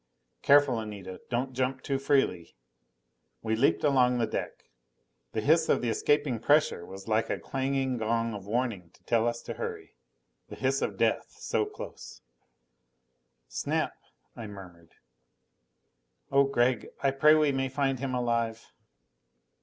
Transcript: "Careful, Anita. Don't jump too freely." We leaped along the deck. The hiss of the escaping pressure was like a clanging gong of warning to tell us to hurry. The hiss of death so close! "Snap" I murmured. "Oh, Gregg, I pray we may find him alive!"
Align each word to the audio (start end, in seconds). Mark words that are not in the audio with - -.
"Careful, 0.41 0.79
Anita. 0.79 1.21
Don't 1.29 1.53
jump 1.53 1.83
too 1.83 1.99
freely." 1.99 2.55
We 3.43 3.55
leaped 3.55 3.83
along 3.83 4.17
the 4.17 4.25
deck. 4.25 4.63
The 5.33 5.41
hiss 5.41 5.69
of 5.69 5.83
the 5.83 5.89
escaping 5.89 6.39
pressure 6.39 6.83
was 6.87 7.07
like 7.07 7.29
a 7.29 7.37
clanging 7.39 7.97
gong 7.99 8.33
of 8.33 8.47
warning 8.47 8.89
to 8.95 9.03
tell 9.03 9.27
us 9.27 9.43
to 9.43 9.53
hurry. 9.53 9.97
The 10.49 10.55
hiss 10.55 10.81
of 10.81 10.97
death 10.97 11.35
so 11.37 11.65
close! 11.67 12.23
"Snap" 13.47 13.93
I 14.35 14.47
murmured. 14.47 14.95
"Oh, 16.31 16.45
Gregg, 16.45 16.87
I 17.03 17.11
pray 17.11 17.35
we 17.35 17.51
may 17.51 17.69
find 17.69 17.99
him 17.99 18.15
alive!" 18.15 18.73